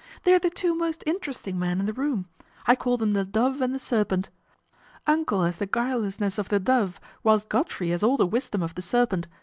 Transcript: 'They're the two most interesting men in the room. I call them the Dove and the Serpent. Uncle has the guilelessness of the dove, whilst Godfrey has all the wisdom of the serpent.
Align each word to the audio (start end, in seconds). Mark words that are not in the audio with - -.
'They're 0.22 0.38
the 0.38 0.48
two 0.48 0.74
most 0.74 1.02
interesting 1.04 1.58
men 1.58 1.80
in 1.80 1.84
the 1.84 1.92
room. 1.92 2.30
I 2.66 2.74
call 2.76 2.96
them 2.96 3.12
the 3.12 3.26
Dove 3.26 3.60
and 3.60 3.74
the 3.74 3.78
Serpent. 3.78 4.30
Uncle 5.06 5.42
has 5.42 5.58
the 5.58 5.66
guilelessness 5.66 6.38
of 6.38 6.48
the 6.48 6.58
dove, 6.58 6.98
whilst 7.22 7.50
Godfrey 7.50 7.90
has 7.90 8.02
all 8.02 8.16
the 8.16 8.24
wisdom 8.26 8.62
of 8.62 8.74
the 8.74 8.80
serpent. 8.80 9.26